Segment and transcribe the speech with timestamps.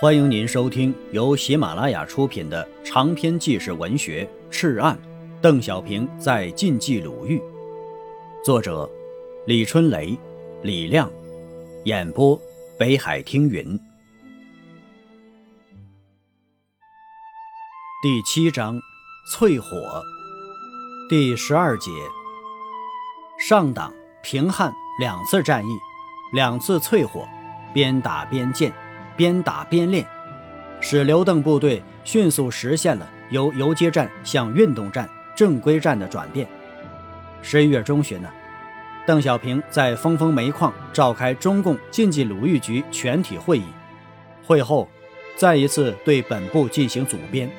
[0.00, 4.96] 欢迎您收听由喜马拉雅出品的长篇纪实文学《赤案》，
[5.40, 7.42] 邓小平在晋冀鲁豫，
[8.44, 8.88] 作者
[9.44, 10.16] 李春雷、
[10.62, 11.10] 李亮，
[11.84, 12.40] 演播
[12.78, 13.76] 北海听云。
[18.00, 18.80] 第七章，
[19.34, 20.00] 淬火，
[21.10, 21.90] 第十二节，
[23.36, 23.92] 上党
[24.22, 25.76] 平汉两次战役，
[26.32, 27.26] 两次淬火，
[27.74, 28.72] 边打边建。
[29.18, 30.06] 边打边练，
[30.80, 36.46] 使刘邓部队迅速实现了由游击战向运动战、正规战的转变。
[37.42, 38.28] 十一月中旬呢，
[39.04, 43.64] 邓小平在峰峰煤矿召开中共晋冀鲁豫局全体会议，
[44.46, 44.88] 会后
[45.34, 47.50] 再一次对本部进行组编，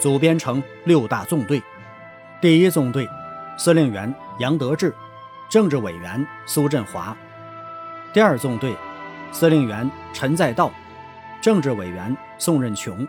[0.00, 1.62] 组编成六大纵队。
[2.40, 3.08] 第一纵队
[3.56, 4.92] 司令员杨得志，
[5.48, 7.16] 政治委员苏振华；
[8.12, 8.74] 第二纵队
[9.30, 10.72] 司令员陈再道。
[11.44, 13.06] 政治委员宋任穷，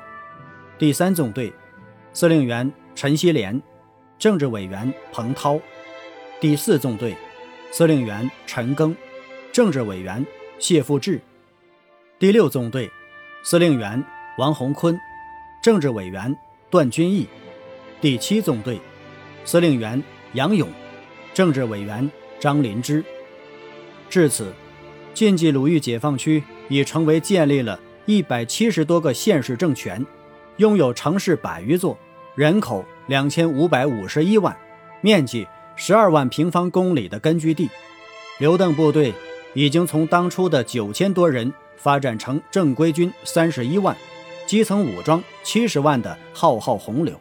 [0.78, 1.54] 第三纵队
[2.12, 3.62] 司令员陈锡联，
[4.20, 5.58] 政治委员彭涛，
[6.42, 7.16] 第四纵队
[7.72, 8.94] 司令员陈赓，
[9.54, 10.26] 政治委员
[10.60, 11.22] 谢富治，
[12.20, 12.92] 第六纵队
[13.42, 14.04] 司令员
[14.38, 15.00] 王洪坤，
[15.64, 16.36] 政治委员
[16.70, 17.26] 段君毅，
[18.02, 18.82] 第七纵队
[19.46, 20.68] 司令员杨勇，
[21.34, 23.02] 政治委员张林芝。
[24.10, 24.54] 至此，
[25.14, 27.80] 晋冀鲁豫解放区已成为建立了。
[28.06, 30.06] 一百七十多个县市政权，
[30.58, 31.98] 拥有城市百余座，
[32.36, 34.56] 人口两千五百五十一万，
[35.02, 37.68] 面积十二万平方公里的根据地。
[38.38, 39.12] 刘邓部队
[39.56, 43.96] 已经从当初的九千多人发展成正规军三十一万，
[44.46, 47.20] 基层武装七十万的浩浩洪流，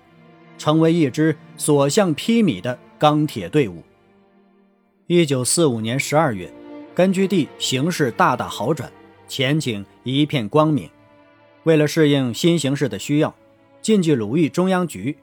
[0.58, 3.82] 成为一支所向披靡的钢铁队伍。
[5.06, 6.52] 一九四五年十二月，
[6.94, 8.92] 根据地形势大大好转。
[9.26, 10.88] 前景一片光明。
[11.64, 13.34] 为了适应新形势的需要，
[13.82, 15.16] 晋冀鲁豫中央局、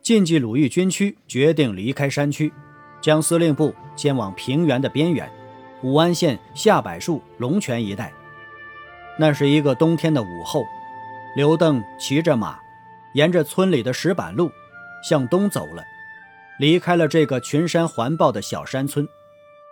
[0.00, 2.52] 晋冀鲁豫军区决定离开山区，
[3.00, 5.30] 将司令部迁往平原的边缘，
[5.82, 8.12] 武安县下柏树、龙泉一带。
[9.18, 10.64] 那是一个冬天的午后，
[11.36, 12.58] 刘邓骑着马，
[13.14, 14.50] 沿着村里的石板路
[15.02, 15.82] 向东走了，
[16.60, 19.08] 离开了这个群山环抱的小山村，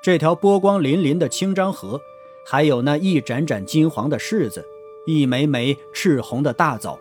[0.03, 2.01] 这条波光粼粼的清漳河。
[2.49, 4.65] 还有那一盏盏金黄的柿子，
[5.05, 6.97] 一枚枚赤红的大枣，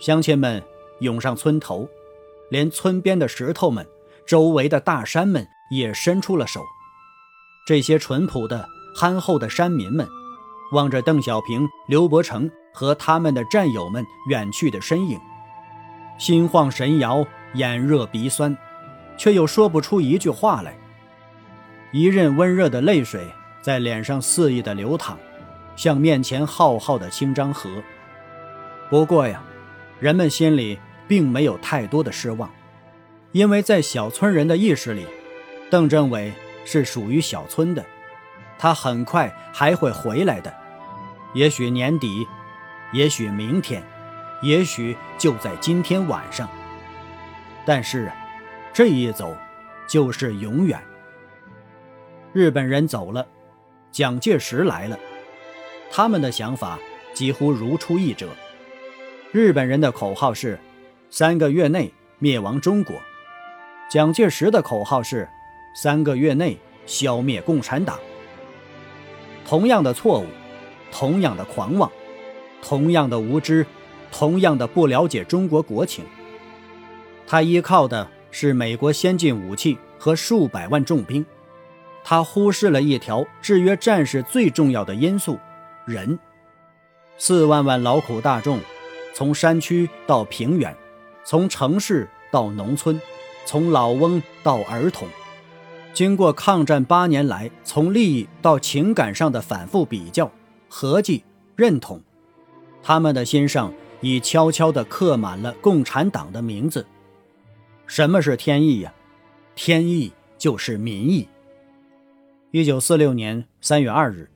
[0.00, 0.60] 乡亲们
[0.98, 1.88] 涌上村头，
[2.50, 3.86] 连村边的石头们、
[4.26, 6.60] 周围的大山们也伸出了手。
[7.68, 10.08] 这些淳朴的、憨厚的山民们，
[10.72, 15.20] 望着邓小平、刘伯承和他们的战友们远去的身影，
[16.18, 18.58] 心晃神摇，眼热鼻酸，
[19.16, 20.76] 却又说不出一句话来。
[21.92, 23.24] 一任温热的泪水。
[23.60, 25.18] 在脸上肆意的流淌，
[25.76, 27.70] 像面前浩浩的清漳河。
[28.88, 29.42] 不过呀，
[30.00, 32.50] 人们心里并没有太多的失望，
[33.32, 35.06] 因为在小村人的意识里，
[35.70, 36.32] 邓政委
[36.64, 37.84] 是属于小村的，
[38.58, 40.52] 他很快还会回来的，
[41.34, 42.26] 也许年底，
[42.92, 43.82] 也许明天，
[44.40, 46.48] 也许就在今天晚上。
[47.66, 48.16] 但是啊，
[48.72, 49.36] 这一走，
[49.86, 50.80] 就是永远。
[52.32, 53.26] 日本人走了。
[53.90, 54.98] 蒋介石来了，
[55.90, 56.78] 他们的想法
[57.14, 58.28] 几乎如出一辙。
[59.32, 60.58] 日本人的口号是
[61.10, 62.94] “三个月内灭亡中国”，
[63.90, 65.28] 蒋介石的口号是
[65.74, 66.56] “三个月内
[66.86, 67.98] 消灭共产党”。
[69.46, 70.26] 同样的错误，
[70.92, 71.90] 同样的狂妄，
[72.62, 73.66] 同样的无知，
[74.12, 76.04] 同样的不了解中国国情。
[77.26, 81.24] 他依靠的是美国先进武器和数百万重兵。
[82.10, 85.38] 他忽视了一条制约战士最重要的因素——
[85.84, 86.18] 人。
[87.18, 88.60] 四万万劳苦大众，
[89.12, 90.74] 从山区到平原，
[91.22, 92.98] 从城市到农村，
[93.44, 95.06] 从老翁到儿童，
[95.92, 100.32] 经过抗战八年来从利益到情感上的反复比较、
[100.66, 101.22] 合计、
[101.56, 102.00] 认同，
[102.82, 103.70] 他们的心上
[104.00, 106.86] 已悄悄地刻满了共产党的名字。
[107.86, 108.94] 什么是天意呀？
[109.54, 111.28] 天意就是民意。
[112.50, 114.26] 一九四六年三月二日，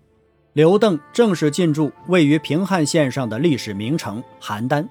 [0.52, 4.86] 刘邓正式进驻位于平汉线上的历史名城邯郸。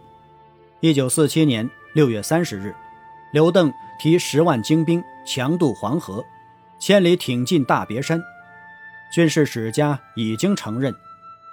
[0.79, 2.73] 一九四七年六月三十日，
[3.31, 6.25] 刘邓提十万精兵强渡黄河，
[6.79, 8.19] 千里挺进大别山。
[9.13, 10.91] 军事史家已经承认，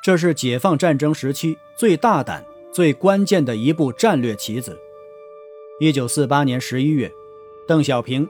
[0.03, 2.43] 这是解放战争时期最大胆、
[2.73, 4.75] 最关键的一步战略棋子。
[5.81, 7.13] 一九四八年十一月，
[7.67, 8.27] 邓小平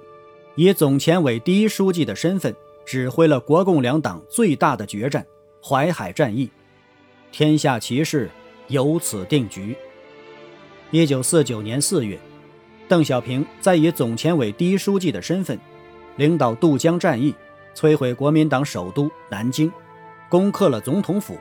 [0.56, 2.52] 以总前委第一书记的身份。
[2.88, 5.26] 指挥了国共两党最大的决战——
[5.62, 6.50] 淮海战役，
[7.30, 8.30] 天下奇势
[8.68, 9.76] 由此定局。
[10.90, 12.18] 一九四九年四月，
[12.88, 15.60] 邓小平在以总前委第一书记的身份，
[16.16, 17.34] 领导渡江战役，
[17.74, 19.70] 摧毁国民党首都南京，
[20.30, 21.38] 攻克了总统府，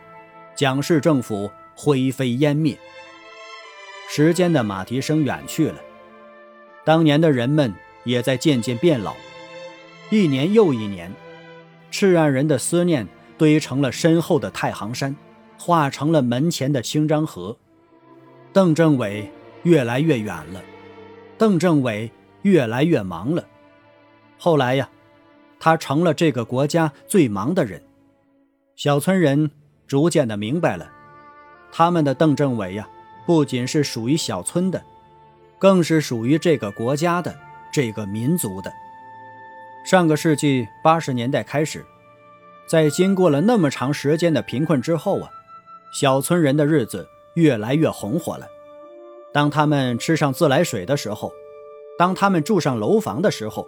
[0.54, 2.78] 蒋氏政府灰飞烟灭。
[4.10, 5.80] 时间的马蹄声远去了，
[6.84, 7.74] 当年的人们
[8.04, 9.16] 也在渐渐变老。
[10.10, 11.10] 一年又一年，
[11.90, 13.08] 赤岸人的思念
[13.38, 15.16] 堆成了身后的太行山，
[15.58, 17.58] 化成了门前的清漳河。
[18.54, 19.32] 邓政委
[19.64, 20.62] 越来越远了，
[21.38, 22.12] 邓政委
[22.42, 23.46] 越来越忙了。
[24.38, 24.90] 后来呀，
[25.60, 27.82] 他成了这个国家最忙的人。
[28.76, 29.52] 小村人
[29.88, 30.92] 逐渐的明白了，
[31.72, 32.88] 他们的邓政委呀。
[33.26, 34.82] 不仅是属于小村的，
[35.60, 37.38] 更是属于这个国家的、
[37.74, 38.72] 这个民族的。
[39.88, 41.86] 上个世纪八十年代开始，
[42.68, 45.30] 在经过了那么长时间的贫困之后啊，
[45.94, 48.46] 小村人的日子越来越红火了。
[49.32, 51.32] 当他们吃上自来水的时候，
[51.98, 53.66] 当他们住上楼房的时候，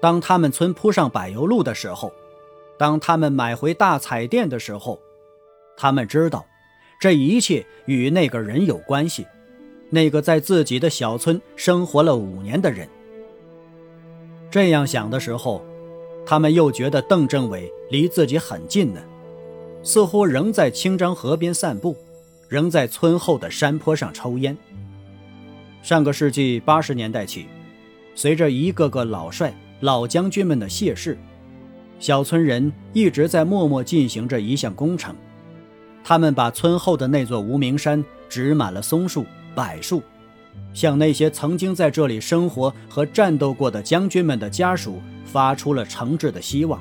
[0.00, 2.10] 当他们村铺上柏油路的时候，
[2.78, 4.98] 当他们买回大彩电的时候，
[5.76, 6.46] 他们知道。
[6.98, 9.26] 这一切与那个人有关系，
[9.90, 12.88] 那个在自己的小村生活了五年的人。
[14.56, 15.62] 这样想的时候，
[16.24, 19.02] 他们又觉得邓政委离自己很近呢，
[19.82, 21.94] 似乎仍在清漳河边散步，
[22.48, 24.56] 仍在村后的山坡上抽烟。
[25.82, 27.44] 上个世纪八十年代起，
[28.14, 31.18] 随着一个个老帅、老将军们的谢世，
[32.00, 35.14] 小村人一直在默默进行着一项工程。
[36.02, 40.02] 他们把村后的那座无名山植满了松树、柏树，
[40.72, 46.80] 向那些曾经在这里生活和战斗过的将军们的家属发出了诚挚的希望，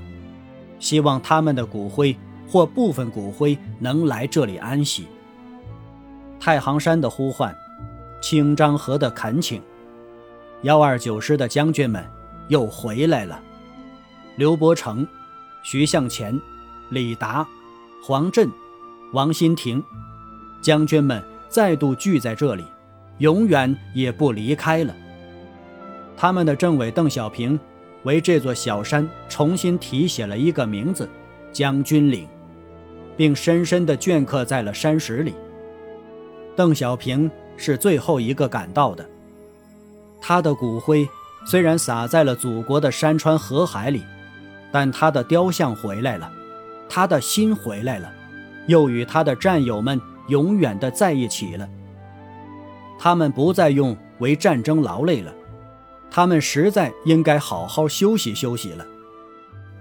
[0.79, 2.15] 希望他们的骨灰
[2.47, 5.07] 或部分骨灰能来这里安息。
[6.39, 7.55] 太行山的呼唤，
[8.21, 9.61] 清漳河的恳请，
[10.61, 12.05] 幺二九师的将军们
[12.49, 13.41] 又回来了。
[14.35, 15.07] 刘伯承、
[15.63, 16.39] 徐向前、
[16.89, 17.47] 李达、
[18.03, 18.49] 黄震。
[19.13, 19.81] 王新亭，
[20.61, 22.65] 将军们再度聚在这里，
[23.19, 24.95] 永远也不离开了。
[26.17, 27.59] 他们的政委邓小平
[28.03, 31.09] 为这座小山重新题写了一个名字——
[31.51, 32.27] 将军岭，
[33.17, 35.33] 并深深地镌刻在了山石里。
[36.55, 39.05] 邓小平是最后一个赶到的，
[40.21, 41.07] 他的骨灰
[41.45, 44.03] 虽然撒在了祖国的山川河海里，
[44.71, 46.31] 但他的雕像回来了，
[46.89, 48.11] 他的心回来了。
[48.67, 51.69] 又与他的战友们永远的在一起了。
[52.97, 55.33] 他们不再用为战争劳累了，
[56.09, 58.85] 他们实在应该好好休息休息了。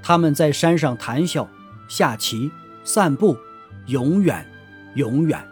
[0.02, 1.48] 他们在山上谈笑、
[1.88, 2.50] 下棋、
[2.84, 3.36] 散步，
[3.86, 4.46] 永远，
[4.94, 5.42] 永远。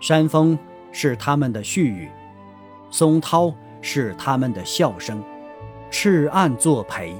[0.00, 0.58] 山峰
[0.92, 2.08] 是他们的絮语，
[2.90, 5.22] 松涛是他们的笑声，
[5.90, 7.14] 赤岸作陪。